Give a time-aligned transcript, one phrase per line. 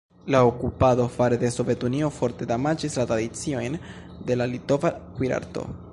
[0.33, 3.79] La okupado fare de Sovetunio forte damaĝis la tradiciojn
[4.31, 5.69] de la litova kuirarto.